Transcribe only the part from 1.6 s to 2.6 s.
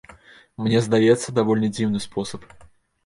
дзіўны спосаб.